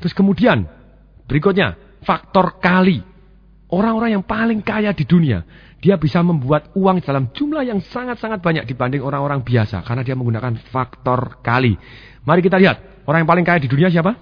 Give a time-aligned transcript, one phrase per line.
[0.00, 0.66] Terus kemudian,
[1.28, 3.04] berikutnya, faktor kali.
[3.70, 5.46] Orang-orang yang paling kaya di dunia,
[5.78, 9.86] dia bisa membuat uang dalam jumlah yang sangat-sangat banyak dibanding orang-orang biasa.
[9.86, 11.78] Karena dia menggunakan faktor kali.
[12.26, 14.18] Mari kita lihat, orang yang paling kaya di dunia siapa?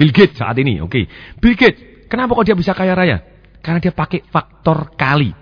[0.00, 1.04] Bill Gates saat ini, oke.
[1.36, 3.20] Bill Gates, kenapa kok dia bisa kaya raya?
[3.60, 5.36] Karena dia pakai faktor kali.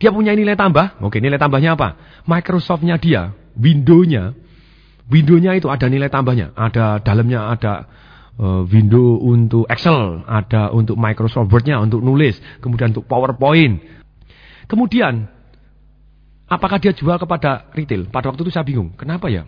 [0.00, 2.22] Dia punya nilai tambah, oke nilai tambahnya apa?
[2.24, 4.32] Microsoft-nya dia, Windows-nya,
[5.10, 6.54] Windows-nya itu ada nilai tambahnya.
[6.54, 7.90] Ada dalamnya ada
[8.38, 13.82] uh, window untuk Excel, ada untuk Microsoft Word-nya untuk nulis, kemudian untuk PowerPoint.
[14.70, 15.26] Kemudian
[16.48, 18.08] apakah dia jual kepada retail?
[18.08, 18.94] Pada waktu itu saya bingung.
[18.94, 19.44] Kenapa ya?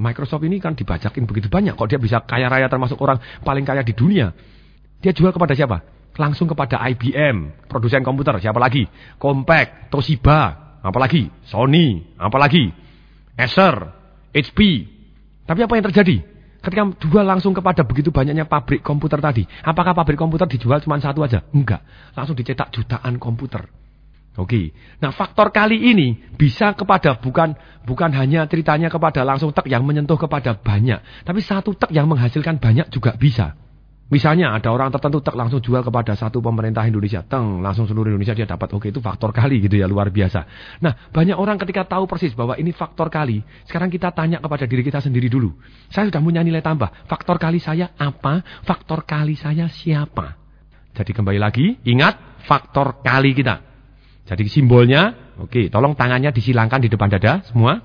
[0.00, 3.84] Microsoft ini kan dibajakin begitu banyak kok dia bisa kaya raya termasuk orang paling kaya
[3.84, 4.32] di dunia.
[5.02, 5.82] Dia jual kepada siapa?
[6.12, 8.84] Langsung kepada IBM, produsen komputer, siapa lagi?
[9.16, 10.40] Compaq, Toshiba,
[10.84, 11.32] apalagi?
[11.48, 12.68] Sony, apalagi?
[13.32, 13.76] Acer,
[14.32, 14.88] HP.
[15.48, 16.31] Tapi apa yang terjadi?
[16.62, 21.26] Ketika jual langsung kepada begitu banyaknya pabrik komputer tadi, apakah pabrik komputer dijual cuma satu
[21.26, 21.42] aja?
[21.50, 21.82] Enggak,
[22.14, 23.66] langsung dicetak jutaan komputer.
[24.38, 24.72] Oke.
[25.02, 27.52] Nah, faktor kali ini bisa kepada bukan
[27.84, 32.56] bukan hanya ceritanya kepada langsung tek yang menyentuh kepada banyak, tapi satu tek yang menghasilkan
[32.56, 33.58] banyak juga bisa.
[34.12, 38.36] Misalnya ada orang tertentu tak langsung jual kepada satu pemerintah Indonesia, teng langsung seluruh Indonesia
[38.36, 38.76] dia dapat.
[38.76, 40.44] Oke itu faktor kali gitu ya luar biasa.
[40.84, 44.84] Nah banyak orang ketika tahu persis bahwa ini faktor kali, sekarang kita tanya kepada diri
[44.84, 45.56] kita sendiri dulu.
[45.88, 46.92] Saya sudah punya nilai tambah.
[47.08, 48.44] Faktor kali saya apa?
[48.68, 50.36] Faktor kali saya siapa?
[50.92, 53.64] Jadi kembali lagi, ingat faktor kali kita.
[54.28, 57.80] Jadi simbolnya, oke, tolong tangannya disilangkan di depan dada semua.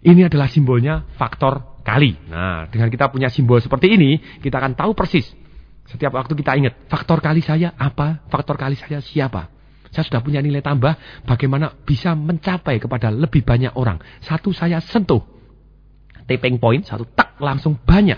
[0.00, 2.16] Ini adalah simbolnya faktor kali.
[2.30, 5.28] Nah, dengan kita punya simbol seperti ini, kita akan tahu persis.
[5.90, 9.50] Setiap waktu kita ingat, faktor kali saya apa, faktor kali saya siapa.
[9.92, 10.96] Saya sudah punya nilai tambah,
[11.28, 14.00] bagaimana bisa mencapai kepada lebih banyak orang.
[14.24, 15.20] Satu saya sentuh,
[16.24, 18.16] tapping point, satu tak langsung banyak.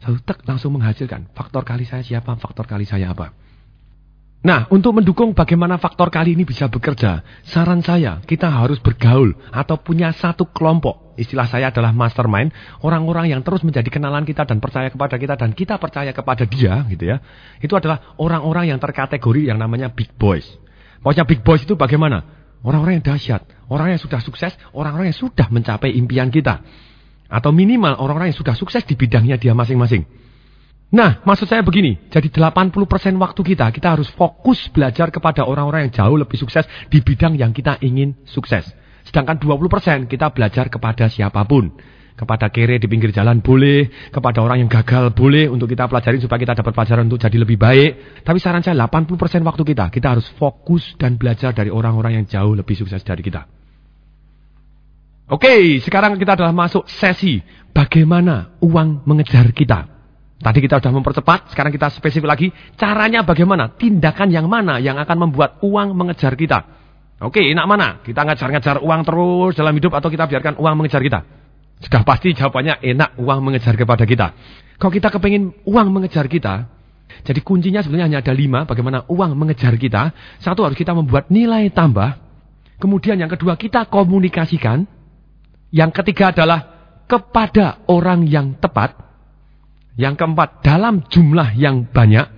[0.00, 1.28] Satu tak langsung menghasilkan.
[1.36, 3.36] Faktor kali saya siapa, faktor kali saya apa.
[4.38, 9.74] Nah, untuk mendukung bagaimana faktor kali ini bisa bekerja, saran saya kita harus bergaul atau
[9.82, 11.18] punya satu kelompok.
[11.18, 12.54] Istilah saya adalah mastermind,
[12.86, 16.86] orang-orang yang terus menjadi kenalan kita dan percaya kepada kita dan kita percaya kepada dia,
[16.86, 17.18] gitu ya.
[17.58, 20.46] Itu adalah orang-orang yang terkategori yang namanya big boys.
[21.02, 22.22] Pokoknya big boys itu bagaimana?
[22.62, 26.62] Orang-orang yang dahsyat, orang yang sudah sukses, orang-orang yang sudah mencapai impian kita.
[27.26, 30.06] Atau minimal orang-orang yang sudah sukses di bidangnya dia masing-masing.
[30.88, 32.72] Nah, maksud saya begini, jadi 80%
[33.20, 37.52] waktu kita, kita harus fokus belajar kepada orang-orang yang jauh lebih sukses di bidang yang
[37.52, 38.64] kita ingin sukses.
[39.04, 41.76] Sedangkan 20% kita belajar kepada siapa pun.
[42.18, 46.40] Kepada kere di pinggir jalan boleh, kepada orang yang gagal boleh untuk kita pelajari supaya
[46.40, 48.24] kita dapat pelajaran untuk jadi lebih baik.
[48.24, 52.56] Tapi saran saya 80% waktu kita, kita harus fokus dan belajar dari orang-orang yang jauh
[52.56, 53.44] lebih sukses dari kita.
[55.28, 57.44] Oke, sekarang kita adalah masuk sesi
[57.76, 59.97] bagaimana uang mengejar kita.
[60.38, 62.46] Tadi kita sudah mempercepat, sekarang kita spesifik lagi.
[62.78, 63.74] Caranya bagaimana?
[63.74, 66.62] Tindakan yang mana yang akan membuat uang mengejar kita?
[67.18, 67.98] Oke, enak mana?
[68.06, 71.26] Kita ngejar-ngejar uang terus dalam hidup atau kita biarkan uang mengejar kita?
[71.82, 74.30] Sudah pasti jawabannya enak uang mengejar kepada kita.
[74.78, 76.70] Kalau kita kepingin uang mengejar kita,
[77.26, 80.14] jadi kuncinya sebenarnya hanya ada lima bagaimana uang mengejar kita.
[80.38, 82.14] Satu harus kita membuat nilai tambah.
[82.78, 84.86] Kemudian yang kedua kita komunikasikan.
[85.74, 86.60] Yang ketiga adalah
[87.10, 89.07] kepada orang yang tepat.
[89.98, 92.30] Yang keempat, dalam jumlah yang banyak.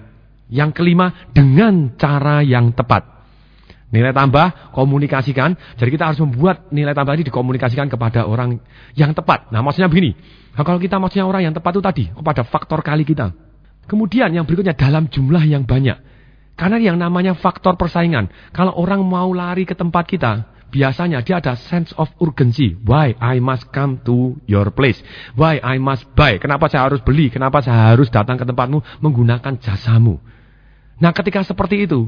[0.49, 3.05] Yang kelima, dengan cara yang tepat.
[3.91, 5.59] Nilai tambah, komunikasikan.
[5.77, 8.63] Jadi kita harus membuat nilai tambah ini dikomunikasikan kepada orang
[8.95, 9.51] yang tepat.
[9.53, 10.15] Nah maksudnya begini.
[10.55, 13.35] Nah, kalau kita maksudnya orang yang tepat itu tadi, kepada faktor kali kita.
[13.91, 15.99] Kemudian yang berikutnya dalam jumlah yang banyak.
[16.55, 18.31] Karena yang namanya faktor persaingan.
[18.55, 22.79] Kalau orang mau lari ke tempat kita, biasanya dia ada sense of urgency.
[22.87, 25.03] Why I must come to your place?
[25.35, 26.39] Why I must buy?
[26.39, 27.29] Kenapa saya harus beli?
[27.29, 30.23] Kenapa saya harus datang ke tempatmu menggunakan jasamu?
[31.03, 32.07] Nah, ketika seperti itu,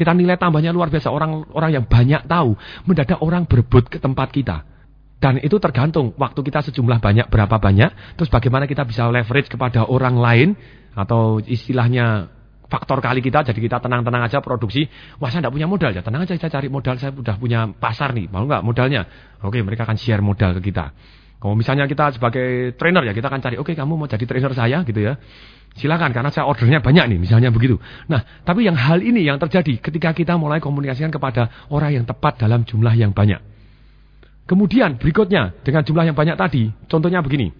[0.00, 1.12] kita nilai tambahnya luar biasa.
[1.12, 2.56] Orang-orang yang banyak tahu,
[2.88, 4.64] mendadak orang berebut ke tempat kita.
[5.22, 8.18] Dan itu tergantung waktu kita sejumlah banyak, berapa banyak.
[8.18, 10.48] Terus bagaimana kita bisa leverage kepada orang lain.
[10.92, 12.28] Atau istilahnya
[12.72, 14.88] faktor kali kita, jadi kita tenang-tenang aja produksi.
[15.20, 18.16] Wah saya tidak punya modal ya, tenang aja saya cari modal, saya sudah punya pasar
[18.16, 19.04] nih, mau nggak modalnya?
[19.44, 20.96] Oke, mereka akan share modal ke kita.
[21.36, 24.80] Kalau misalnya kita sebagai trainer ya, kita akan cari, oke kamu mau jadi trainer saya
[24.88, 25.20] gitu ya.
[25.76, 27.80] Silakan, karena saya ordernya banyak nih, misalnya begitu.
[28.08, 32.40] Nah, tapi yang hal ini yang terjadi ketika kita mulai komunikasikan kepada orang yang tepat
[32.40, 33.40] dalam jumlah yang banyak.
[34.44, 37.50] Kemudian berikutnya, dengan jumlah yang banyak tadi, contohnya begini.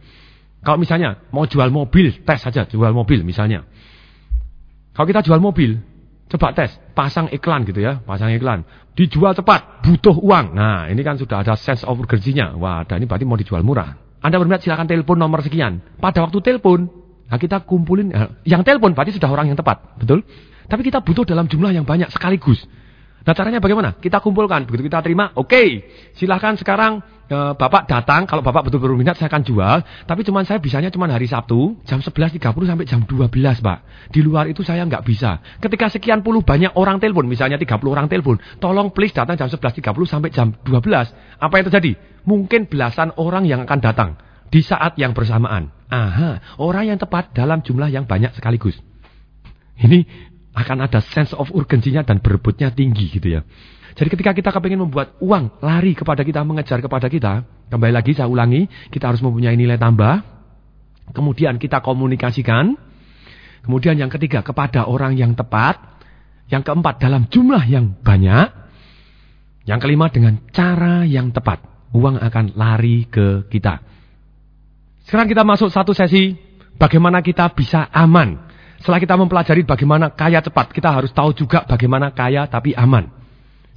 [0.63, 3.67] Kalau misalnya mau jual mobil, tes saja jual mobil misalnya.
[4.93, 5.81] Kalau kita jual mobil,
[6.29, 8.65] coba tes, pasang iklan gitu ya, pasang iklan.
[8.93, 10.53] Dijual cepat, butuh uang.
[10.53, 12.57] Nah, ini kan sudah ada sense of urgency-nya.
[12.61, 13.97] Wah, ada ini berarti mau dijual murah.
[14.21, 15.81] Anda berminat silakan telepon nomor sekian.
[15.99, 17.03] Pada waktu telepon,
[17.33, 20.21] Nah, kita kumpulin, eh, yang telepon berarti sudah orang yang tepat, betul?
[20.69, 22.61] Tapi kita butuh dalam jumlah yang banyak sekaligus.
[23.25, 23.97] Nah caranya bagaimana?
[23.97, 25.89] Kita kumpulkan, begitu kita terima, oke, okay,
[26.19, 27.01] silahkan sekarang
[27.33, 31.09] e, Bapak datang, kalau Bapak betul-betul minat saya akan jual, tapi cuman saya bisanya cuma
[31.09, 33.79] hari Sabtu, jam 11.30 sampai jam 12 Pak.
[34.13, 35.41] Di luar itu saya nggak bisa.
[35.59, 39.81] Ketika sekian puluh banyak orang telepon, misalnya 30 orang telepon, tolong please datang jam 11.30
[40.05, 41.41] sampai jam 12.
[41.41, 41.93] Apa yang terjadi?
[42.29, 44.11] Mungkin belasan orang yang akan datang
[44.53, 45.73] di saat yang bersamaan.
[45.89, 48.77] Aha, orang yang tepat dalam jumlah yang banyak sekaligus.
[49.81, 53.41] Ini akan ada sense of urgensinya dan berebutnya tinggi gitu ya.
[53.93, 58.29] Jadi ketika kita kepingin membuat uang lari kepada kita, mengejar kepada kita, kembali lagi saya
[58.29, 60.25] ulangi, kita harus mempunyai nilai tambah,
[61.13, 62.73] kemudian kita komunikasikan,
[63.65, 65.77] kemudian yang ketiga kepada orang yang tepat,
[66.49, 68.49] yang keempat dalam jumlah yang banyak,
[69.69, 71.61] yang kelima dengan cara yang tepat,
[71.93, 73.85] uang akan lari ke kita.
[75.05, 76.33] Sekarang kita masuk satu sesi,
[76.81, 78.52] bagaimana kita bisa aman
[78.83, 83.07] setelah kita mempelajari bagaimana kaya cepat, kita harus tahu juga bagaimana kaya tapi aman.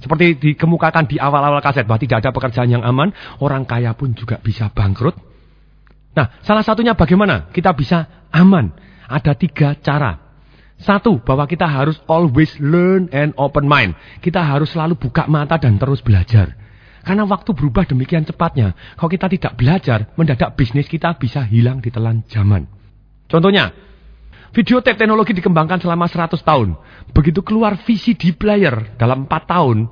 [0.02, 4.42] Seperti dikemukakan di awal-awal kaset, bahwa tidak ada pekerjaan yang aman, orang kaya pun juga
[4.42, 5.14] bisa bangkrut.
[6.18, 8.74] Nah, salah satunya bagaimana kita bisa aman.
[9.06, 10.18] Ada tiga cara.
[10.82, 13.94] Satu, bahwa kita harus always learn and open mind.
[14.18, 16.52] Kita harus selalu buka mata dan terus belajar.
[17.06, 18.74] Karena waktu berubah demikian cepatnya.
[18.98, 22.66] Kalau kita tidak belajar, mendadak bisnis kita bisa hilang di telan zaman.
[23.30, 23.70] Contohnya,
[24.54, 26.78] Video tape teknologi dikembangkan selama 100 tahun.
[27.10, 29.90] Begitu keluar VCD player dalam 4 tahun,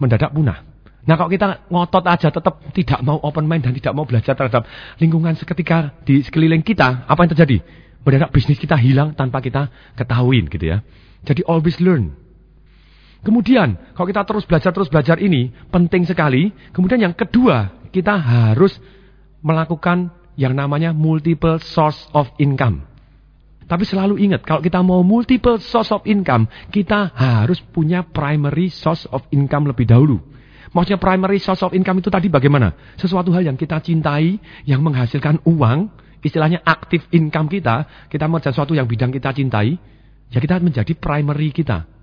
[0.00, 0.64] mendadak punah.
[1.06, 4.66] Nah kalau kita ngotot aja tetap tidak mau open mind dan tidak mau belajar terhadap
[4.98, 7.56] lingkungan seketika di sekeliling kita, apa yang terjadi?
[8.02, 10.82] Mendadak bisnis kita hilang tanpa kita ketahuin gitu ya.
[11.22, 12.14] Jadi always learn.
[13.26, 16.54] Kemudian, kalau kita terus belajar, terus belajar ini penting sekali.
[16.70, 18.78] Kemudian yang kedua, kita harus
[19.42, 22.86] melakukan yang namanya multiple source of income.
[23.66, 29.10] Tapi selalu ingat, kalau kita mau multiple source of income, kita harus punya primary source
[29.10, 30.22] of income lebih dahulu.
[30.70, 32.74] Maksudnya primary source of income itu tadi bagaimana?
[32.94, 34.38] Sesuatu hal yang kita cintai,
[34.70, 35.90] yang menghasilkan uang,
[36.22, 39.74] istilahnya aktif income kita, kita mengerjakan sesuatu yang bidang kita cintai,
[40.30, 41.95] ya kita menjadi primary kita.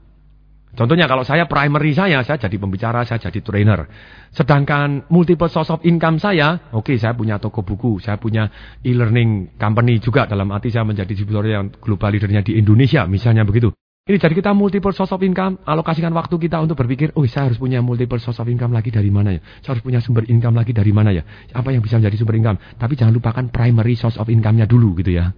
[0.74, 3.86] Contohnya kalau saya primary saya, saya jadi pembicara, saya jadi trainer.
[4.34, 8.50] Sedangkan multiple source of income saya, oke okay, saya punya toko buku, saya punya
[8.82, 13.70] e-learning company juga dalam arti saya menjadi distributor yang global leadernya di Indonesia, misalnya begitu.
[14.04, 17.62] Ini jadi kita multiple source of income, alokasikan waktu kita untuk berpikir, oh saya harus
[17.62, 19.46] punya multiple source of income lagi dari mana ya?
[19.62, 21.24] Saya harus punya sumber income lagi dari mana ya?
[21.54, 22.58] Apa yang bisa menjadi sumber income?
[22.82, 25.32] Tapi jangan lupakan primary source of income-nya dulu gitu ya.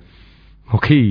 [0.72, 0.82] Oke.
[0.82, 1.08] Okay.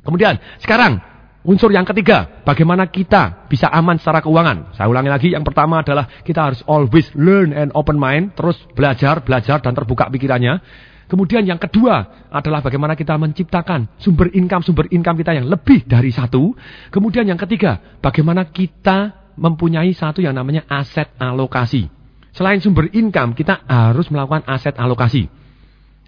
[0.00, 1.09] Kemudian, sekarang
[1.40, 4.76] Unsur yang ketiga, bagaimana kita bisa aman secara keuangan.
[4.76, 9.24] Saya ulangi lagi, yang pertama adalah kita harus always learn and open mind, terus belajar,
[9.24, 10.60] belajar dan terbuka pikirannya.
[11.08, 16.12] Kemudian yang kedua adalah bagaimana kita menciptakan sumber income, sumber income kita yang lebih dari
[16.12, 16.52] satu.
[16.92, 21.88] Kemudian yang ketiga, bagaimana kita mempunyai satu yang namanya aset alokasi.
[22.36, 25.24] Selain sumber income, kita harus melakukan aset alokasi.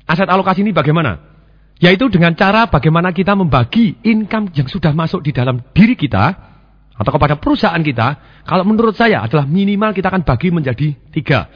[0.04, 1.31] Aset alokasi ini bagaimana?
[1.78, 6.52] Yaitu dengan cara bagaimana kita membagi income yang sudah masuk di dalam diri kita
[6.92, 8.42] atau kepada perusahaan kita.
[8.46, 11.50] Kalau menurut saya adalah minimal kita akan bagi menjadi tiga.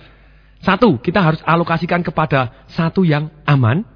[0.65, 3.87] Satu, kita harus alokasikan kepada satu yang aman.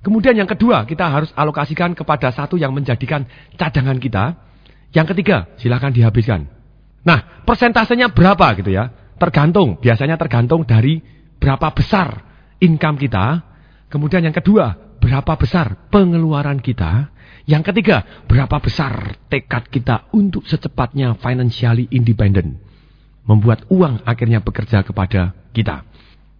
[0.00, 4.36] Kemudian yang kedua, kita harus alokasikan kepada satu yang menjadikan cadangan kita.
[4.94, 6.46] Yang ketiga, silakan dihabiskan.
[7.04, 8.88] Nah, persentasenya berapa gitu ya?
[9.20, 11.02] Tergantung, biasanya tergantung dari
[11.40, 12.24] berapa besar
[12.60, 13.44] income kita.
[13.92, 17.12] Kemudian yang kedua, berapa besar pengeluaran kita.
[17.44, 22.56] Yang ketiga, berapa besar tekad kita untuk secepatnya financially independent.
[23.28, 25.84] Membuat uang akhirnya bekerja kepada kita.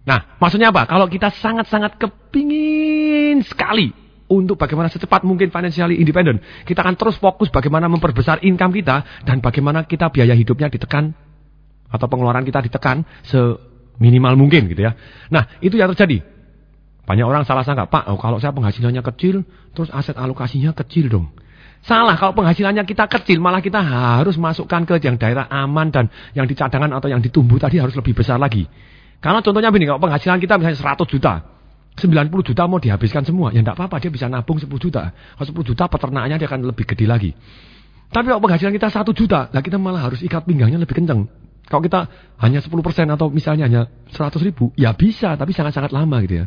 [0.05, 0.89] Nah, maksudnya apa?
[0.89, 3.93] Kalau kita sangat-sangat kepingin sekali
[4.25, 9.45] untuk bagaimana secepat mungkin financially independent, kita akan terus fokus bagaimana memperbesar income kita dan
[9.45, 11.13] bagaimana kita biaya hidupnya ditekan
[11.89, 14.97] atau pengeluaran kita ditekan seminimal mungkin gitu ya.
[15.29, 16.34] Nah, itu yang terjadi.
[17.05, 19.45] Banyak orang salah sangka, Pak, oh, kalau saya penghasilannya kecil,
[19.77, 21.29] terus aset alokasinya kecil dong.
[21.85, 26.49] Salah, kalau penghasilannya kita kecil, malah kita harus masukkan ke yang daerah aman dan yang
[26.49, 28.65] di cadangan atau yang ditumbuh tadi harus lebih besar lagi.
[29.21, 31.33] Karena contohnya begini, kalau penghasilan kita misalnya 100 juta,
[31.93, 35.13] 90 juta mau dihabiskan semua, ya enggak apa-apa, dia bisa nabung 10 juta.
[35.13, 37.31] Kalau 10 juta peternaknya dia akan lebih gede lagi.
[38.09, 41.29] Tapi kalau penghasilan kita 1 juta, lah kita malah harus ikat pinggangnya lebih kencang.
[41.69, 42.09] Kalau kita
[42.41, 46.45] hanya 10% atau misalnya hanya 100 ribu, ya bisa, tapi sangat-sangat lama gitu ya.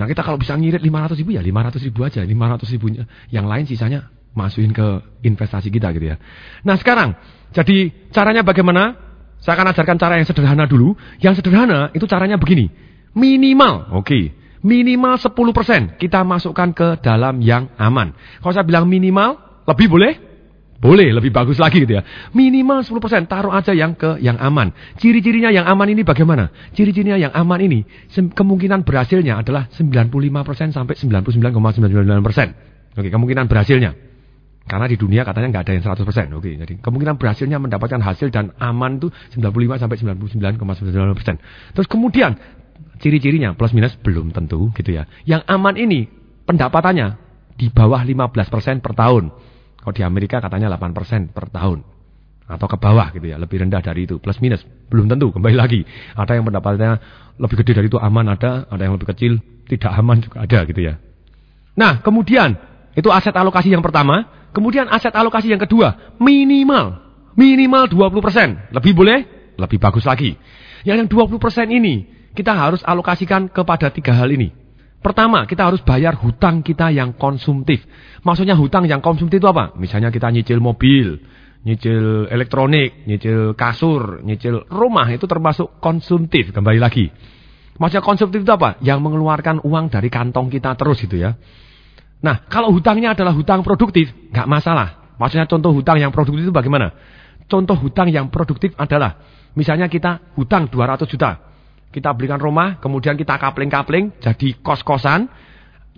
[0.00, 2.24] Nah kita kalau bisa ngirit 500 ribu ya 500 ribu aja.
[2.24, 3.04] 500 ribunya.
[3.28, 4.00] Yang lain sisanya
[4.32, 6.16] masukin ke investasi kita gitu ya.
[6.64, 7.20] Nah sekarang,
[7.52, 8.96] jadi caranya bagaimana?
[9.40, 10.96] Saya akan ajarkan cara yang sederhana dulu.
[11.20, 12.72] Yang sederhana itu caranya begini.
[13.12, 14.08] Minimal, oke.
[14.08, 14.24] Okay.
[14.60, 18.12] Minimal 10% kita masukkan ke dalam yang aman.
[18.44, 20.29] Kalau saya bilang minimal, lebih boleh?
[20.80, 22.02] Boleh, lebih bagus lagi gitu ya.
[22.32, 24.72] Minimal 10% taruh aja yang ke yang aman.
[24.96, 26.48] Ciri-cirinya yang aman ini bagaimana?
[26.72, 32.96] Ciri-cirinya yang aman ini kemungkinan berhasilnya adalah 95% sampai 99,99%.
[32.96, 33.92] Oke, kemungkinan berhasilnya.
[34.64, 36.32] Karena di dunia katanya nggak ada yang 100%.
[36.32, 41.76] Oke, jadi kemungkinan berhasilnya mendapatkan hasil dan aman itu 95 sampai 99,99%.
[41.76, 42.40] Terus kemudian
[43.04, 45.04] ciri-cirinya plus minus belum tentu gitu ya.
[45.28, 46.08] Yang aman ini
[46.48, 47.20] pendapatannya
[47.60, 49.52] di bawah 15% per tahun.
[49.80, 51.80] Kalau di Amerika katanya 8% per tahun.
[52.50, 54.18] Atau ke bawah gitu ya, lebih rendah dari itu.
[54.18, 55.86] Plus minus, belum tentu, kembali lagi.
[56.18, 56.92] Ada yang pendapatannya
[57.38, 59.38] lebih gede dari itu aman ada, ada yang lebih kecil
[59.70, 60.98] tidak aman juga ada gitu ya.
[61.78, 62.58] Nah, kemudian
[62.98, 64.26] itu aset alokasi yang pertama.
[64.50, 66.98] Kemudian aset alokasi yang kedua, minimal.
[67.38, 68.74] Minimal 20%.
[68.74, 69.18] Lebih boleh?
[69.54, 70.34] Lebih bagus lagi.
[70.82, 71.94] Yang yang 20% ini,
[72.34, 74.59] kita harus alokasikan kepada tiga hal ini.
[75.00, 77.80] Pertama, kita harus bayar hutang kita yang konsumtif.
[78.20, 79.72] Maksudnya hutang yang konsumtif itu apa?
[79.80, 81.16] Misalnya kita nyicil mobil,
[81.64, 86.52] nyicil elektronik, nyicil kasur, nyicil rumah itu termasuk konsumtif.
[86.52, 87.08] Kembali lagi.
[87.80, 88.76] Maksudnya konsumtif itu apa?
[88.84, 91.32] Yang mengeluarkan uang dari kantong kita terus itu ya.
[92.20, 95.16] Nah, kalau hutangnya adalah hutang produktif, nggak masalah.
[95.16, 96.92] Maksudnya contoh hutang yang produktif itu bagaimana?
[97.48, 99.16] Contoh hutang yang produktif adalah,
[99.56, 101.49] misalnya kita hutang 200 juta
[101.90, 105.26] kita belikan rumah, kemudian kita kapling-kapling, jadi kos-kosan.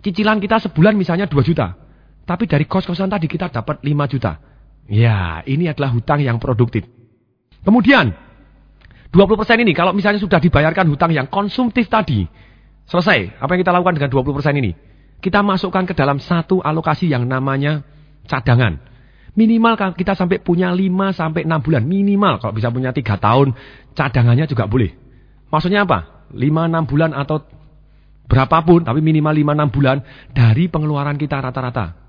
[0.01, 1.77] Cicilan kita sebulan misalnya 2 juta.
[2.25, 4.41] Tapi dari kos-kosan tadi kita dapat 5 juta.
[4.89, 6.89] Ya, ini adalah hutang yang produktif.
[7.63, 8.11] Kemudian,
[9.13, 12.25] 20% ini kalau misalnya sudah dibayarkan hutang yang konsumtif tadi,
[12.89, 13.39] selesai.
[13.39, 14.73] Apa yang kita lakukan dengan 20% ini?
[15.23, 17.85] Kita masukkan ke dalam satu alokasi yang namanya
[18.27, 18.81] cadangan.
[19.37, 21.85] Minimal kita sampai punya 5 sampai 6 bulan.
[21.85, 23.55] Minimal kalau bisa punya 3 tahun,
[23.93, 25.02] cadangannya juga boleh.
[25.53, 26.33] Maksudnya apa?
[26.33, 27.45] 5-6 bulan atau
[28.25, 29.97] berapapun, tapi minimal 5-6 bulan
[30.33, 32.01] dari pengeluaran kita rata-rata.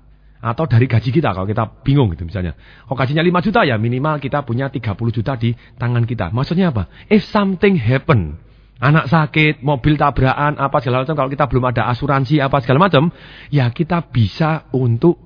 [0.44, 2.56] Atau dari gaji kita kalau kita bingung gitu misalnya.
[2.56, 6.32] Kalau gajinya 5 juta ya minimal kita punya 30 juta di tangan kita.
[6.32, 6.88] Maksudnya apa?
[7.08, 8.40] If something happen,
[8.76, 13.08] anak sakit, mobil tabrakan, apa segala macam, kalau kita belum ada asuransi apa segala macam,
[13.48, 15.16] ya kita bisa untuk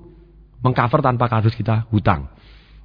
[0.63, 2.31] mengcover tanpa harus kita hutang.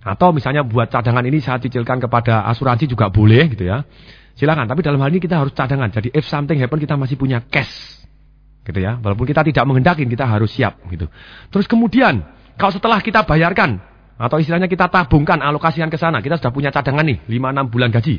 [0.02, 3.86] Atau misalnya buat cadangan ini saya cicilkan kepada asuransi juga boleh gitu ya.
[4.34, 5.94] Silakan, tapi dalam hal ini kita harus cadangan.
[5.94, 8.02] Jadi if something happen kita masih punya cash.
[8.66, 8.98] Gitu ya.
[8.98, 11.06] Walaupun kita tidak menghendakin, kita harus siap gitu.
[11.54, 12.26] Terus kemudian,
[12.58, 13.78] kalau setelah kita bayarkan
[14.18, 17.90] atau istilahnya kita tabungkan, alokasikan ke sana, kita sudah punya cadangan nih 5 6 bulan
[17.94, 18.18] gaji.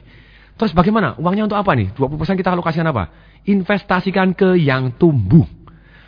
[0.55, 1.19] Terus bagaimana?
[1.19, 1.91] Uangnya untuk apa nih?
[1.99, 3.11] 20% kita alokasikan apa?
[3.43, 5.43] Investasikan ke yang tumbuh.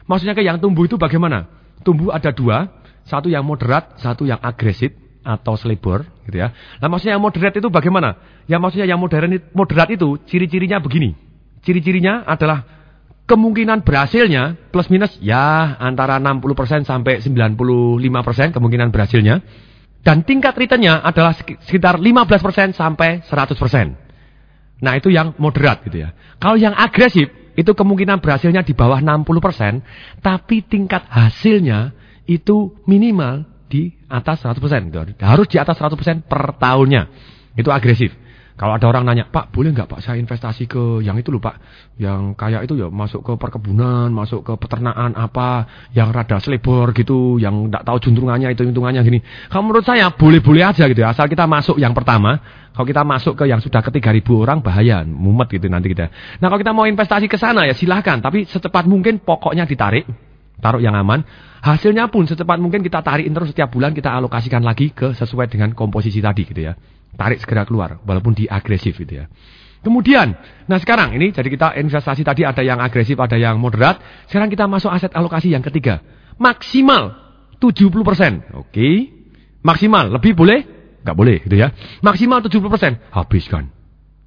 [0.08, 1.52] Maksudnya ke yang tumbuh itu bagaimana?
[1.84, 2.72] Tumbuh ada dua,
[3.04, 4.96] satu yang moderat, satu yang agresif
[5.28, 6.56] atau selebor gitu ya.
[6.80, 8.16] Nah maksudnya yang moderat itu bagaimana?
[8.48, 11.12] Yang maksudnya yang modern moderat itu ciri-cirinya begini.
[11.68, 12.64] Ciri-cirinya adalah
[13.28, 19.44] kemungkinan berhasilnya plus minus ya antara 60% sampai 95% kemungkinan berhasilnya.
[20.00, 24.80] Dan tingkat returnnya adalah sekitar 15% sampai 100%.
[24.80, 26.16] Nah itu yang moderat gitu ya.
[26.40, 30.24] Kalau yang agresif itu kemungkinan berhasilnya di bawah 60%.
[30.24, 31.92] Tapi tingkat hasilnya
[32.30, 35.20] itu minimal di atas 100%.
[35.22, 37.08] Harus di atas 100% per tahunnya.
[37.56, 38.28] Itu agresif.
[38.58, 41.62] Kalau ada orang nanya, Pak boleh nggak Pak saya investasi ke yang itu loh Pak.
[42.02, 45.70] Yang kayak itu ya masuk ke perkebunan, masuk ke peternakan apa.
[45.94, 49.22] Yang rada selebor gitu, yang nggak tahu juntrungannya itu hitungannya gini.
[49.54, 51.14] Kalau menurut saya boleh-boleh aja gitu ya.
[51.14, 52.42] Asal kita masuk yang pertama.
[52.74, 56.10] Kalau kita masuk ke yang sudah ke 3000 orang bahaya, mumet gitu nanti kita.
[56.42, 58.18] Nah kalau kita mau investasi ke sana ya silahkan.
[58.26, 60.27] Tapi secepat mungkin pokoknya ditarik.
[60.58, 61.22] Taruh yang aman.
[61.62, 65.74] Hasilnya pun secepat mungkin kita tarikin terus setiap bulan kita alokasikan lagi ke sesuai dengan
[65.78, 66.74] komposisi tadi gitu ya.
[67.18, 69.26] Tarik segera keluar walaupun di agresif gitu ya.
[69.86, 70.34] Kemudian,
[70.66, 74.02] nah sekarang ini jadi kita investasi tadi ada yang agresif, ada yang moderat.
[74.26, 76.02] Sekarang kita masuk aset alokasi yang ketiga.
[76.42, 77.14] Maksimal
[77.62, 78.58] 70%.
[78.58, 79.14] Oke.
[79.62, 80.66] Maksimal, lebih boleh?
[81.02, 81.72] Enggak boleh gitu ya.
[82.02, 83.14] Maksimal 70%.
[83.14, 83.70] Habiskan.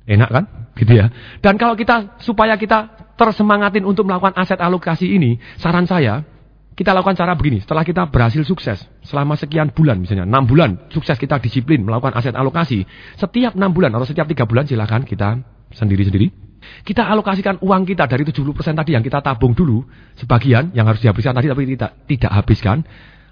[0.07, 0.45] Enak kan?
[0.75, 1.13] Gitu ya.
[1.45, 6.25] Dan kalau kita supaya kita tersemangatin untuk melakukan aset alokasi ini, saran saya
[6.73, 11.13] kita lakukan cara begini, setelah kita berhasil sukses, selama sekian bulan misalnya, 6 bulan sukses
[11.21, 12.89] kita disiplin melakukan aset alokasi,
[13.21, 15.45] setiap 6 bulan atau setiap 3 bulan silakan kita
[15.77, 16.33] sendiri-sendiri.
[16.81, 19.85] Kita alokasikan uang kita dari 70% tadi yang kita tabung dulu,
[20.17, 22.81] sebagian yang harus dihabiskan tadi tapi tidak tidak habiskan,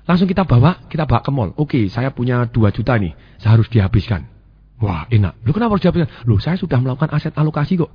[0.04, 1.56] langsung kita bawa, kita bawa ke mall.
[1.56, 4.28] Oke, saya punya 2 juta nih, saya harus dihabiskan.
[4.84, 5.40] Wah, enak.
[5.48, 6.28] Lu kenapa harus dihabiskan?
[6.28, 7.88] Loh, saya sudah melakukan aset alokasi kok.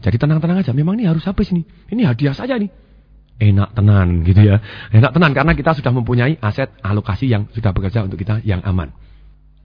[0.00, 1.64] Jadi tenang-tenang aja, memang ini harus habis nih.
[1.92, 2.72] Ini hadiah saja nih
[3.40, 4.60] enak tenan gitu ya.
[4.92, 8.92] Enak tenan karena kita sudah mempunyai aset alokasi yang sudah bekerja untuk kita yang aman.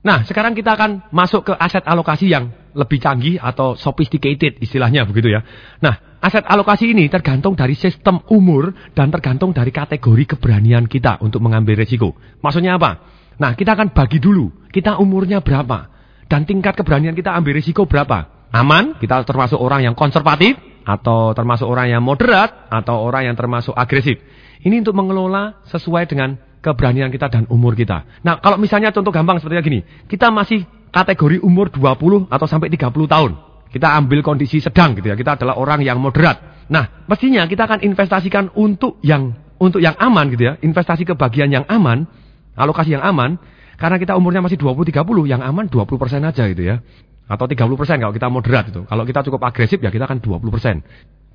[0.06, 5.34] Nah, sekarang kita akan masuk ke aset alokasi yang lebih canggih atau sophisticated istilahnya begitu
[5.34, 5.42] ya.
[5.82, 11.42] Nah, aset alokasi ini tergantung dari sistem umur dan tergantung dari kategori keberanian kita untuk
[11.42, 12.15] mengambil resiko.
[12.39, 13.01] Maksudnya apa?
[13.42, 15.92] Nah, kita akan bagi dulu, kita umurnya berapa
[16.30, 18.35] dan tingkat keberanian kita ambil resiko berapa.
[18.55, 20.55] Aman, kita termasuk orang yang konservatif
[20.88, 24.15] atau termasuk orang yang moderat atau orang yang termasuk agresif.
[24.63, 28.24] Ini untuk mengelola sesuai dengan keberanian kita dan umur kita.
[28.24, 33.12] Nah, kalau misalnya contoh gampang seperti gini, kita masih kategori umur 20 atau sampai 30
[33.12, 33.31] tahun.
[33.75, 35.19] Kita ambil kondisi sedang gitu ya.
[35.19, 36.65] Kita adalah orang yang moderat.
[36.71, 40.53] Nah, mestinya kita akan investasikan untuk yang untuk yang aman gitu ya.
[40.63, 42.07] Investasi ke bagian yang aman,
[42.55, 43.35] alokasi yang aman
[43.75, 46.79] karena kita umurnya masih 20 30, yang aman 20% aja gitu ya.
[47.25, 48.86] Atau 30% kalau kita moderat itu.
[48.86, 50.86] Kalau kita cukup agresif ya kita akan 20%.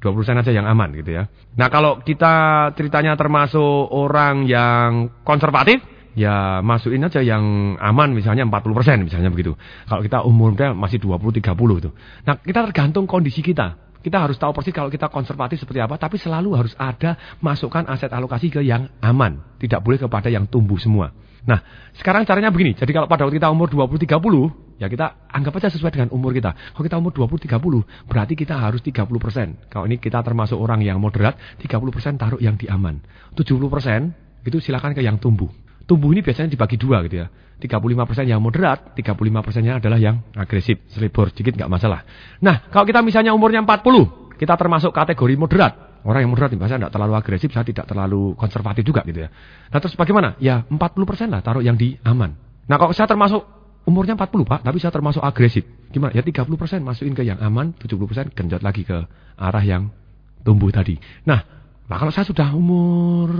[0.00, 1.28] 20% aja yang aman gitu ya.
[1.60, 5.84] Nah kalau kita ceritanya termasuk orang yang konservatif,
[6.16, 9.60] ya masukin aja yang aman misalnya 40% misalnya begitu.
[9.84, 11.90] Kalau kita umurnya masih 20-30 itu.
[12.24, 13.89] Nah kita tergantung kondisi kita.
[14.00, 18.08] Kita harus tahu persis kalau kita konservatif seperti apa, tapi selalu harus ada masukkan aset
[18.08, 19.40] alokasi ke yang aman.
[19.60, 21.12] Tidak boleh kepada yang tumbuh semua.
[21.44, 21.60] Nah,
[21.96, 22.76] sekarang caranya begini.
[22.76, 26.56] Jadi kalau pada waktu kita umur 20-30, Ya kita anggap aja sesuai dengan umur kita.
[26.72, 29.68] Kalau kita umur 20-30, berarti kita harus 30%.
[29.68, 32.96] Kalau ini kita termasuk orang yang moderat, 30% taruh yang di aman.
[33.36, 35.52] 70% itu silakan ke yang tumbuh.
[35.90, 37.26] Tumbuh ini biasanya dibagi dua gitu ya.
[37.58, 40.86] 35% yang moderat, 35%-nya adalah yang agresif.
[40.86, 42.06] Selibur sedikit nggak masalah.
[42.40, 46.00] Nah, kalau kita misalnya umurnya 40, kita termasuk kategori moderat.
[46.06, 49.28] Orang yang moderat biasanya tidak terlalu agresif, saya tidak terlalu konservatif juga gitu ya.
[49.68, 50.38] Nah terus bagaimana?
[50.40, 52.32] Ya 40% lah taruh yang di aman.
[52.64, 53.44] Nah kalau saya termasuk
[53.88, 55.64] Umurnya 40 pak, tapi saya termasuk agresif.
[55.88, 56.12] Gimana?
[56.12, 56.46] Ya 30%
[56.84, 59.08] masukin ke yang aman, 70% genjot lagi ke
[59.40, 59.88] arah yang
[60.44, 61.00] tumbuh tadi.
[61.24, 61.40] Nah,
[61.88, 63.32] nah kalau saya sudah umur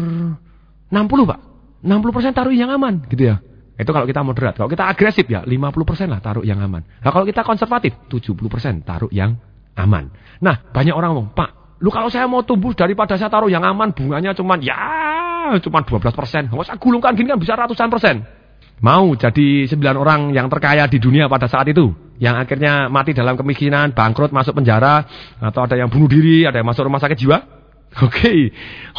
[0.88, 1.38] 60 pak,
[1.80, 3.40] 60% taruh yang aman gitu ya.
[3.80, 4.60] Itu kalau kita moderat.
[4.60, 6.84] Kalau kita agresif ya 50% lah taruh yang aman.
[6.84, 9.40] Nah kalau kita konservatif 70% taruh yang
[9.76, 10.12] aman.
[10.44, 13.96] Nah banyak orang ngomong, Pak, lu kalau saya mau tumbuh daripada saya taruh yang aman
[13.96, 16.52] bunganya cuman ya cuma 12%.
[16.52, 18.40] Kalau saya gulungkan gini kan bisa ratusan persen
[18.80, 21.92] mau jadi sembilan orang yang terkaya di dunia pada saat itu.
[22.20, 25.08] Yang akhirnya mati dalam kemiskinan, bangkrut, masuk penjara,
[25.40, 27.38] atau ada yang bunuh diri, ada yang masuk rumah sakit jiwa.
[28.06, 28.38] Oke, okay.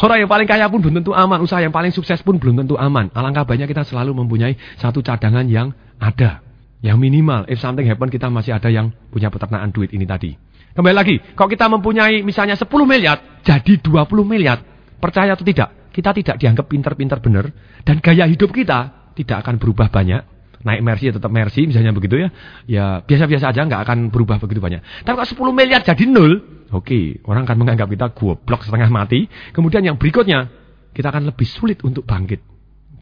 [0.04, 2.76] orang yang paling kaya pun belum tentu aman, usaha yang paling sukses pun belum tentu
[2.76, 3.08] aman.
[3.16, 6.44] Alangkah banyak kita selalu mempunyai satu cadangan yang ada,
[6.84, 7.48] yang minimal.
[7.48, 10.36] If something happen, kita masih ada yang punya peternakan duit ini tadi.
[10.76, 14.60] Kembali lagi, kalau kita mempunyai misalnya 10 miliar, jadi 20 miliar,
[15.00, 17.48] percaya atau tidak, kita tidak dianggap pinter-pinter benar,
[17.88, 20.31] dan gaya hidup kita tidak akan berubah banyak.
[20.62, 22.28] Naik Mercy ya tetap Mercy misalnya begitu ya.
[22.70, 24.80] Ya biasa-biasa aja nggak akan berubah begitu banyak.
[25.02, 26.38] Tapi kalau 10 miliar jadi nol,
[26.70, 29.26] oke, orang akan menganggap kita goblok setengah mati.
[29.50, 30.48] Kemudian yang berikutnya,
[30.94, 32.40] kita akan lebih sulit untuk bangkit.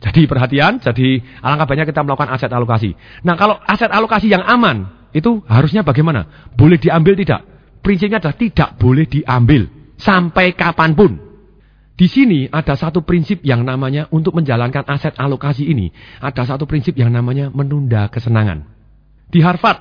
[0.01, 2.96] Jadi perhatian, jadi alangkah banyak kita melakukan aset alokasi.
[3.20, 6.49] Nah kalau aset alokasi yang aman, itu harusnya bagaimana?
[6.57, 7.44] Boleh diambil tidak?
[7.85, 9.68] Prinsipnya adalah tidak boleh diambil.
[10.01, 11.30] Sampai kapan pun.
[12.00, 15.92] Di sini ada satu prinsip yang namanya untuk menjalankan aset alokasi ini.
[16.24, 18.64] Ada satu prinsip yang namanya menunda kesenangan.
[19.28, 19.76] Di Harvard,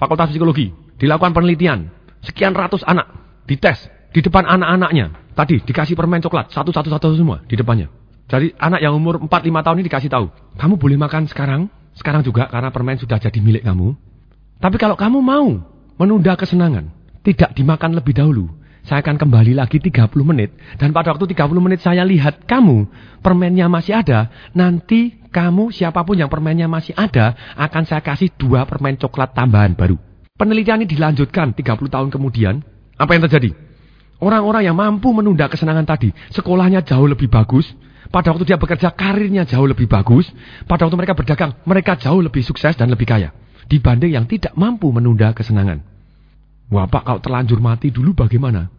[0.00, 1.92] Fakultas Psikologi, dilakukan penelitian.
[2.24, 3.12] Sekian ratus anak
[3.44, 5.36] dites di depan anak-anaknya.
[5.36, 7.92] Tadi dikasih permen coklat, satu-satu-satu semua di depannya.
[8.24, 10.26] Jadi anak yang umur 4-5 tahun ini dikasih tahu.
[10.56, 14.00] Kamu boleh makan sekarang, sekarang juga karena permen sudah jadi milik kamu.
[14.64, 15.60] Tapi kalau kamu mau
[16.00, 16.88] menunda kesenangan,
[17.20, 18.48] tidak dimakan lebih dahulu,
[18.88, 20.56] saya akan kembali lagi 30 menit.
[20.80, 22.88] Dan pada waktu 30 menit saya lihat kamu,
[23.20, 24.32] permennya masih ada.
[24.56, 29.76] Nanti kamu, siapa pun yang permennya masih ada, akan saya kasih dua permen coklat tambahan
[29.76, 29.96] baru.
[30.34, 32.64] Penelitian ini dilanjutkan 30 tahun kemudian.
[32.96, 33.52] Apa yang terjadi?
[34.20, 37.68] Orang-orang yang mampu menunda kesenangan tadi, sekolahnya jauh lebih bagus.
[38.10, 40.28] Pada waktu dia bekerja, karirnya jauh lebih bagus.
[40.68, 43.32] Pada waktu mereka berdagang, mereka jauh lebih sukses dan lebih kaya.
[43.70, 45.99] Dibanding yang tidak mampu menunda kesenangan.
[46.70, 48.70] Wah pak kalau terlanjur mati dulu bagaimana?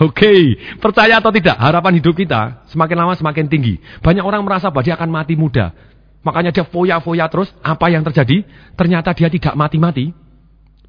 [0.00, 0.40] Oke, okay.
[0.80, 3.76] percaya atau tidak, harapan hidup kita semakin lama semakin tinggi.
[4.00, 5.76] Banyak orang merasa bahwa dia akan mati muda.
[6.24, 8.44] Makanya dia foya-foya terus, apa yang terjadi?
[8.76, 10.12] Ternyata dia tidak mati-mati.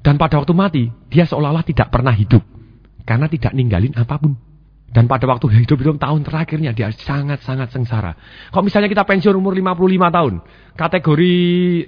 [0.00, 2.40] Dan pada waktu mati, dia seolah-olah tidak pernah hidup.
[3.04, 4.36] Karena tidak ninggalin apa pun.
[4.92, 8.12] Dan pada waktu hidup-hidup tahun terakhirnya dia sangat-sangat sengsara.
[8.52, 10.34] Kalau misalnya kita pensiun umur 55 tahun,
[10.76, 11.36] kategori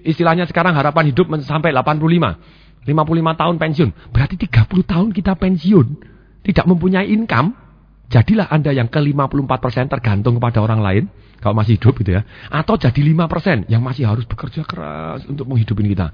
[0.08, 2.63] istilahnya sekarang harapan hidup sampai 85.
[2.84, 3.90] 55 tahun pensiun.
[4.12, 5.86] Berarti 30 tahun kita pensiun.
[6.44, 7.56] Tidak mempunyai income.
[8.12, 11.04] Jadilah Anda yang ke 54% tergantung kepada orang lain.
[11.40, 12.22] Kalau masih hidup gitu ya.
[12.52, 16.12] Atau jadi 5% yang masih harus bekerja keras untuk menghidupin kita.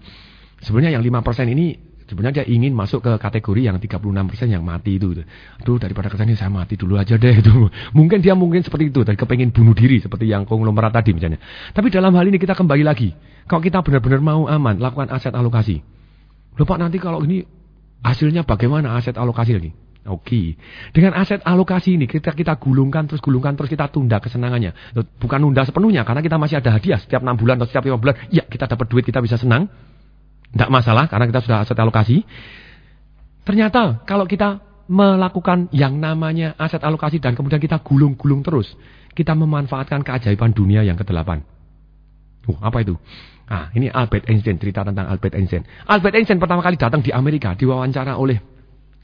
[0.63, 5.15] Sebenarnya yang 5% ini Sebenarnya dia ingin masuk ke kategori yang 36% yang mati itu.
[5.63, 7.71] Aduh daripada ke sana saya mati dulu aja deh itu.
[7.99, 11.39] Mungkin dia mungkin seperti itu dan kepengen bunuh diri seperti yang konglomerat tadi misalnya.
[11.71, 13.15] Tapi dalam hal ini kita kembali lagi.
[13.47, 15.87] Kalau kita benar-benar mau aman, lakukan aset alokasi.
[16.59, 17.45] Lupa nanti kalau ini
[18.01, 19.71] hasilnya bagaimana aset alokasi lagi?
[20.09, 20.57] Oke.
[20.97, 24.73] Dengan aset alokasi ini kita kita gulungkan terus gulungkan terus kita tunda kesenangannya.
[25.21, 28.17] Bukan nunda sepenuhnya karena kita masih ada hadiah setiap 6 bulan atau setiap 5 bulan.
[28.33, 29.69] Ya, kita dapat duit, kita bisa senang.
[30.51, 32.25] Tidak masalah karena kita sudah aset alokasi.
[33.45, 38.75] Ternyata kalau kita melakukan yang namanya aset alokasi dan kemudian kita gulung-gulung terus,
[39.15, 41.31] kita memanfaatkan keajaiban dunia yang ke-8.
[42.51, 42.99] Uh, apa itu?
[43.51, 45.67] Ah, ini Albert Einstein, cerita tentang Albert Einstein.
[45.91, 48.39] Albert Einstein pertama kali datang di Amerika, diwawancara oleh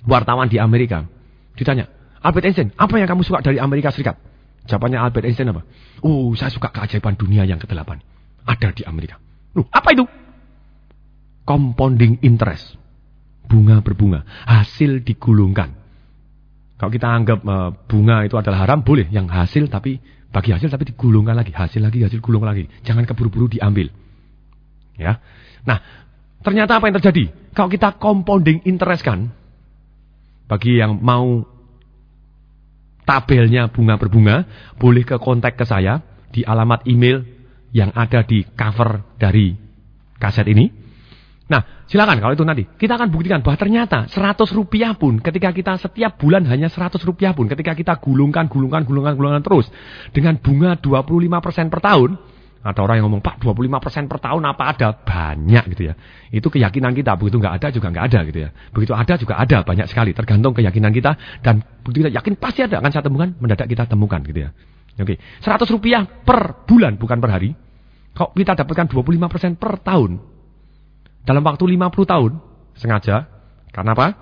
[0.07, 1.03] wartawan di Amerika.
[1.59, 1.91] Ditanya,
[2.23, 4.15] Albert Einstein, apa yang kamu suka dari Amerika Serikat?
[4.71, 5.67] Jawabannya Albert Einstein apa?
[6.07, 7.99] Oh, saya suka keajaiban dunia yang ke-8.
[8.47, 9.19] Ada di Amerika.
[9.59, 10.07] Uh, apa itu?
[11.47, 12.75] compounding interest.
[13.47, 14.27] Bunga berbunga.
[14.27, 15.71] Hasil digulungkan.
[16.77, 19.07] Kalau kita anggap uh, bunga itu adalah haram, boleh.
[19.09, 20.03] Yang hasil tapi
[20.35, 21.55] bagi hasil tapi digulungkan lagi.
[21.55, 22.67] Hasil lagi, hasil gulung lagi.
[22.83, 23.89] Jangan keburu-buru diambil.
[24.97, 25.21] Ya.
[25.65, 25.81] Nah,
[26.41, 27.33] ternyata apa yang terjadi?
[27.57, 29.33] Kalau kita compounding interest kan,
[30.47, 31.45] bagi yang mau
[33.07, 34.37] tabelnya bunga berbunga,
[34.77, 36.03] boleh ke kontak ke saya
[36.35, 37.23] di alamat email
[37.71, 39.55] yang ada di cover dari
[40.19, 40.87] kaset ini.
[41.47, 42.67] Nah, silakan kalau itu nanti.
[42.67, 47.39] Kita akan buktikan bahwa ternyata 100 rupiah pun ketika kita setiap bulan hanya 100 rupiah
[47.39, 49.71] pun ketika kita gulungkan, gulungkan, gulungkan, gulungkan terus
[50.11, 52.11] dengan bunga 25% per tahun.
[52.67, 54.89] Ada orang yang ngomong, Pak 25% per tahun apa ada?
[54.91, 55.95] Banyak gitu ya.
[56.35, 57.15] Itu keyakinan kita.
[57.15, 58.51] Begitu nggak ada juga nggak ada gitu ya.
[58.75, 60.11] Begitu ada juga ada banyak sekali.
[60.11, 61.15] Tergantung keyakinan kita.
[61.47, 62.83] Dan begitu kita yakin pasti ada.
[62.83, 64.51] Akan saya temukan, mendadak kita temukan gitu ya.
[64.99, 67.55] Oke, 100 rupiah per bulan bukan per hari.
[68.17, 70.11] Kalau kita dapatkan 25% per tahun,
[71.23, 72.33] dalam waktu 50 tahun
[72.81, 73.29] sengaja.
[73.77, 74.17] Karena apa?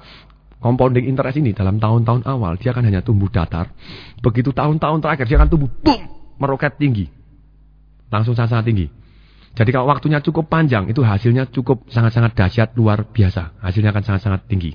[0.58, 3.70] Compounding interest ini dalam tahun-tahun awal dia akan hanya tumbuh datar.
[4.18, 6.02] Begitu tahun-tahun terakhir dia akan tumbuh boom,
[6.42, 7.06] meroket tinggi.
[8.14, 8.86] Langsung sangat-sangat tinggi.
[9.54, 13.58] Jadi kalau waktunya cukup panjang itu hasilnya cukup sangat-sangat dahsyat luar biasa.
[13.58, 14.74] Hasilnya akan sangat-sangat tinggi.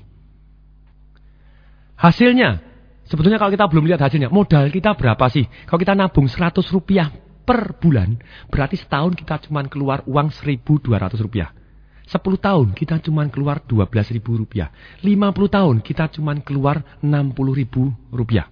[1.96, 2.60] Hasilnya
[3.08, 5.48] sebetulnya kalau kita belum lihat hasilnya, modal kita berapa sih?
[5.64, 7.08] Kalau kita nabung 100 rupiah
[7.44, 8.20] per bulan,
[8.52, 11.52] berarti setahun kita cuma keluar uang 1200 rupiah.
[12.10, 14.72] 10 tahun kita cuma keluar 12 ribu rupiah.
[15.04, 18.48] 50 tahun kita cuma keluar 60 ribu rupiah.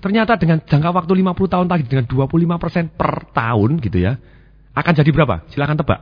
[0.00, 4.16] Ternyata dengan jangka waktu 50 tahun tadi dengan 25% per tahun gitu ya.
[4.72, 5.44] Akan jadi berapa?
[5.52, 6.00] Silahkan tebak.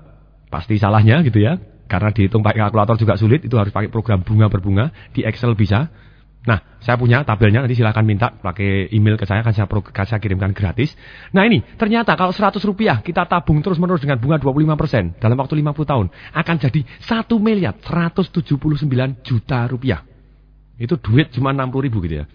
[0.48, 1.58] Pasti salahnya gitu ya.
[1.90, 3.42] Karena dihitung pakai kalkulator juga sulit.
[3.42, 4.94] Itu harus pakai program bunga berbunga.
[5.10, 5.90] Di Excel bisa.
[6.46, 10.16] Nah, saya punya tabelnya, nanti silahkan minta pakai email ke saya, akan saya, akan saya
[10.22, 10.94] kirimkan gratis.
[11.34, 15.90] Nah ini, ternyata kalau 100 rupiah kita tabung terus-menerus dengan bunga 25% dalam waktu 50
[15.92, 18.48] tahun, akan jadi 1 miliar 179
[19.26, 20.00] juta rupiah.
[20.78, 22.26] Itu duit cuma 60 ribu gitu ya.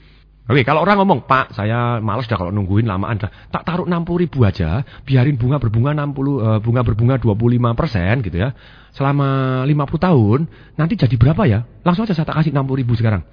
[0.44, 3.32] Oke, kalau orang ngomong, Pak, saya malas dah kalau nungguin lamaan dah.
[3.48, 8.20] Tak taruh 60 ribu aja, biarin bunga berbunga 60, uh, eh, bunga berbunga 25 persen
[8.20, 8.52] gitu ya.
[8.92, 10.40] Selama 50 tahun,
[10.76, 11.64] nanti jadi berapa ya?
[11.88, 13.24] Langsung aja saya tak kasih 60 ribu sekarang.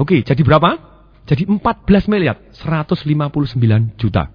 [0.00, 0.80] Oke, jadi berapa?
[1.28, 4.32] Jadi 14 miliar 159 juta.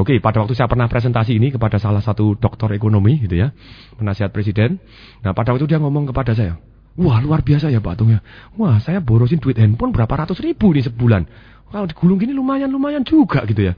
[0.00, 3.52] Oke, pada waktu saya pernah presentasi ini kepada salah satu dokter ekonomi gitu ya,
[4.00, 4.80] penasihat presiden.
[5.20, 6.56] Nah, pada waktu dia ngomong kepada saya,
[7.00, 8.20] wah luar biasa ya Pak Tung ya.
[8.60, 11.24] Wah, saya borosin duit handphone berapa ratus ribu nih sebulan.
[11.72, 13.74] Kalau digulung gini lumayan-lumayan juga gitu ya.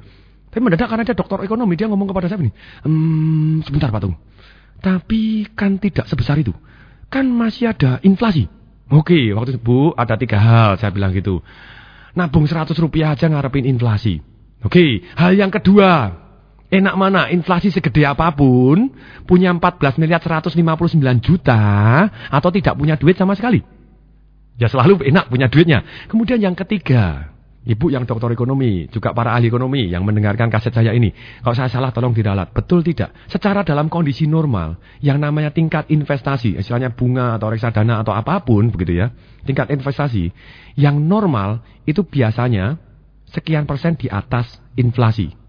[0.52, 2.52] Tapi mendadak karena dia dokter ekonomi, dia ngomong kepada saya ini,
[2.84, 4.16] ehm, sebentar Pak Tung.
[4.82, 6.52] Tapi kan tidak sebesar itu.
[7.08, 8.50] Kan masih ada inflasi.
[8.92, 11.40] Oke, waktu itu Bu ada tiga hal saya bilang gitu.
[12.12, 14.20] Nabung 100 rupiah aja ngarepin inflasi.
[14.60, 16.12] Oke, hal yang kedua.
[16.72, 18.96] Enak mana inflasi segede apa pun
[19.28, 20.56] punya 14 miliar 159
[21.20, 21.60] juta
[22.08, 23.60] atau tidak punya duit sama sekali.
[24.56, 25.84] Ya selalu enak punya duitnya.
[26.08, 27.32] Kemudian yang ketiga,
[27.62, 31.14] Ibu yang dokter ekonomi, juga para ahli ekonomi yang mendengarkan kaset saya ini.
[31.46, 32.50] Kalau saya salah tolong diralat.
[32.50, 33.14] Betul tidak?
[33.30, 38.66] Secara dalam kondisi normal, yang namanya tingkat investasi, istilahnya bunga atau reksadana atau apa pun
[38.74, 39.14] begitu ya.
[39.46, 40.34] Tingkat investasi
[40.74, 42.82] yang normal itu biasanya
[43.30, 45.41] sekian persen di atas inflasi.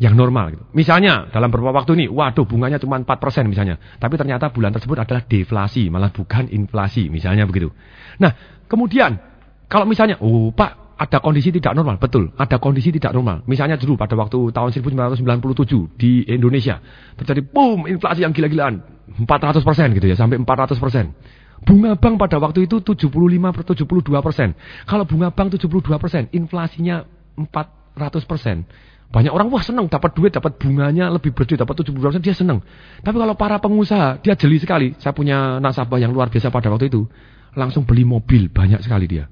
[0.00, 0.64] Yang normal gitu.
[0.72, 3.20] Misalnya dalam beberapa waktu ini, waduh bunganya cuma 4%
[3.52, 3.76] misalnya.
[4.00, 7.68] Tapi ternyata bulan tersebut adalah deflasi, malah bukan inflasi, misalnya begitu.
[8.16, 8.32] Nah,
[8.64, 9.20] kemudian
[9.68, 12.28] kalau misalnya, oh Pak, ada kondisi tidak normal, betul.
[12.36, 13.40] Ada kondisi tidak normal.
[13.48, 16.76] Misalnya dulu pada waktu tahun 1997 di Indonesia
[17.16, 18.84] terjadi boom inflasi yang gila-gilaan
[19.16, 21.16] 400 persen gitu ya sampai 400 persen.
[21.60, 23.12] Bunga bank pada waktu itu 75
[23.52, 24.56] per 72 persen.
[24.84, 27.04] Kalau bunga bank 72 persen, inflasinya
[27.36, 28.68] 400 persen.
[29.10, 32.62] Banyak orang wah senang dapat duit, dapat bunganya lebih gede, dapat 72 persen dia senang.
[33.02, 34.94] Tapi kalau para pengusaha dia jeli sekali.
[35.02, 37.04] Saya punya nasabah yang luar biasa pada waktu itu.
[37.50, 39.26] langsung beli mobil banyak sekali dia.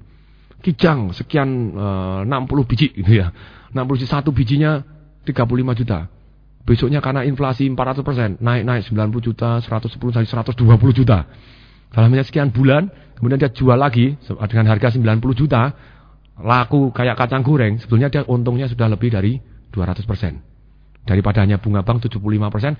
[0.59, 3.31] Kijang sekian eh, 60 biji gitu ya.
[3.71, 4.83] 60 biji satu bijinya
[5.23, 6.11] 35 juta.
[6.67, 11.23] Besoknya karena inflasi 400%, naik-naik 90 juta, 110 sampai 120 juta.
[11.89, 15.73] Dalam sekian bulan, kemudian dia jual lagi dengan harga 90 juta,
[16.37, 19.39] laku kayak kacang goreng, sebetulnya dia untungnya sudah lebih dari
[19.71, 21.05] 200%.
[21.07, 22.77] Daripada hanya bunga bank 75%,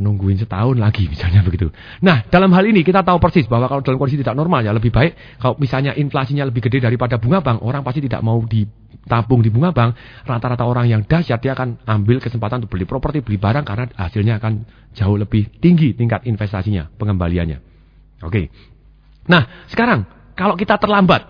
[0.00, 1.68] nungguin setahun lagi misalnya begitu.
[2.00, 4.88] Nah, dalam hal ini kita tahu persis bahwa kalau dalam kondisi tidak normal ya lebih
[4.88, 9.52] baik kalau misalnya inflasinya lebih gede daripada bunga bank, orang pasti tidak mau ditabung di
[9.52, 9.94] bunga bank.
[10.24, 14.40] Rata-rata orang yang dahsyat dia akan ambil kesempatan untuk beli properti, beli barang karena hasilnya
[14.40, 14.52] akan
[14.96, 17.60] jauh lebih tinggi tingkat investasinya, pengembaliannya.
[18.24, 18.48] Oke.
[19.28, 21.22] Nah, sekarang kalau kita terlambat,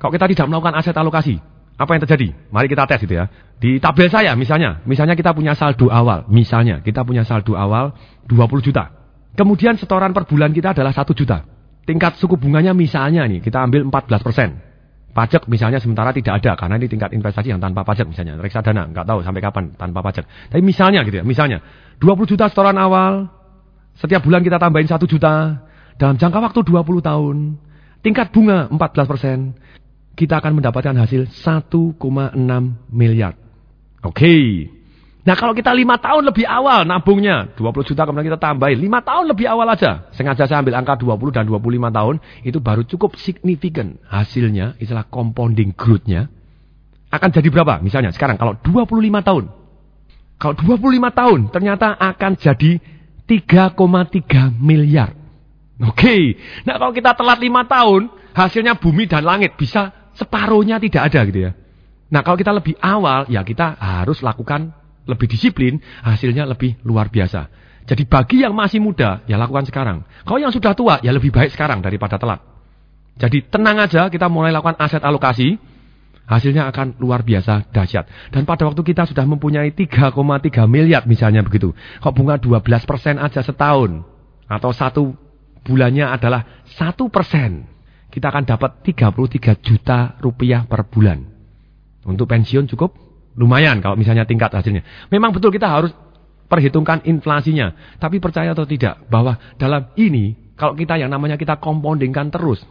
[0.00, 1.36] kalau kita tidak melakukan aset alokasi,
[1.74, 2.28] apa yang terjadi?
[2.54, 3.26] Mari kita tes gitu ya.
[3.58, 7.96] Di tabel saya misalnya, misalnya kita punya saldo awal, misalnya kita punya saldo awal
[8.30, 8.94] 20 juta.
[9.34, 11.42] Kemudian setoran per bulan kita adalah 1 juta.
[11.84, 14.48] Tingkat suku bunganya misalnya nih, kita ambil 14 persen.
[15.14, 18.38] Pajak misalnya sementara tidak ada, karena ini tingkat investasi yang tanpa pajak misalnya.
[18.38, 20.26] Reksadana, nggak tahu sampai kapan tanpa pajak.
[20.50, 21.62] Tapi misalnya gitu ya, misalnya
[22.02, 23.30] 20 juta setoran awal,
[23.98, 25.62] setiap bulan kita tambahin 1 juta,
[25.98, 27.36] dalam jangka waktu 20 tahun,
[28.02, 29.38] tingkat bunga 14 persen,
[30.14, 31.98] kita akan mendapatkan hasil 1,6
[32.90, 33.34] miliar.
[34.02, 34.14] Oke.
[34.14, 34.44] Okay.
[35.24, 39.32] Nah kalau kita lima tahun lebih awal nabungnya, 20 juta kemudian kita tambahin, lima tahun
[39.32, 40.12] lebih awal aja.
[40.12, 45.72] Sengaja saya ambil angka 20 dan 25 tahun, itu baru cukup signifikan hasilnya, istilah compounding
[45.72, 46.28] growth-nya.
[47.08, 47.80] Akan jadi berapa?
[47.80, 49.44] Misalnya sekarang kalau 25 tahun.
[50.36, 52.70] Kalau 25 tahun ternyata akan jadi
[53.24, 55.16] 3,3 miliar.
[55.80, 55.96] Oke.
[55.96, 56.22] Okay.
[56.68, 61.40] Nah kalau kita telat lima tahun, hasilnya bumi dan langit bisa separuhnya tidak ada gitu
[61.50, 61.52] ya.
[62.10, 64.74] Nah kalau kita lebih awal, ya kita harus lakukan
[65.04, 67.50] lebih disiplin, hasilnya lebih luar biasa.
[67.84, 70.08] Jadi bagi yang masih muda, ya lakukan sekarang.
[70.24, 72.40] Kalau yang sudah tua, ya lebih baik sekarang daripada telat.
[73.20, 75.60] Jadi tenang aja, kita mulai lakukan aset alokasi,
[76.24, 78.32] hasilnya akan luar biasa dahsyat.
[78.32, 80.16] Dan pada waktu kita sudah mempunyai 3,3
[80.64, 81.76] miliar misalnya begitu.
[82.00, 84.00] Kok bunga 12% aja setahun,
[84.48, 85.12] atau satu
[85.64, 87.73] bulannya adalah satu persen
[88.14, 91.18] kita akan dapat 33 juta rupiah per bulan.
[92.06, 92.94] Untuk pensiun cukup
[93.34, 95.10] lumayan kalau misalnya tingkat hasilnya.
[95.10, 95.90] Memang betul kita harus
[96.46, 97.74] perhitungkan inflasinya.
[97.98, 102.62] Tapi percaya atau tidak bahwa dalam ini kalau kita yang namanya kita compoundingkan terus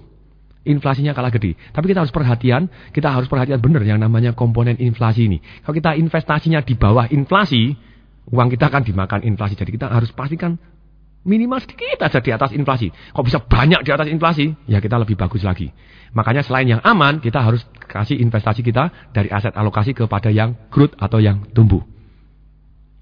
[0.63, 1.60] inflasinya kalah gede.
[1.75, 5.43] Tapi kita harus perhatian, kita harus perhatian benar yang namanya komponen inflasi ini.
[5.67, 7.75] Kalau kita investasinya di bawah inflasi,
[8.32, 9.60] uang kita akan dimakan inflasi.
[9.60, 10.56] Jadi kita harus pastikan
[11.24, 12.92] Minimal sedikit aja di atas inflasi.
[12.92, 14.52] Kok bisa banyak di atas inflasi?
[14.68, 15.72] Ya kita lebih bagus lagi.
[16.12, 21.00] Makanya selain yang aman, kita harus kasih investasi kita dari aset alokasi kepada yang growth
[21.00, 21.80] atau yang tumbuh.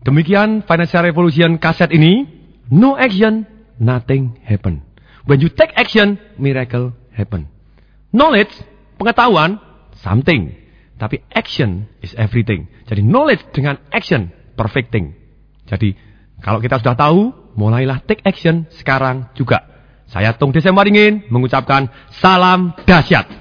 [0.05, 2.29] Demikian Financial Revolution kaset ini.
[2.69, 3.49] No action,
[3.81, 4.85] nothing happen.
[5.25, 7.49] When you take action, miracle happen.
[8.13, 8.53] Knowledge,
[9.01, 9.57] pengetahuan,
[9.97, 10.55] something.
[11.01, 12.69] Tapi action is everything.
[12.85, 15.17] Jadi knowledge dengan action, perfecting.
[15.65, 15.97] Jadi
[16.41, 19.67] kalau kita sudah tahu, mulailah take action sekarang juga.
[20.11, 23.40] Saya Tung Desember ingin mengucapkan salam dahsyat.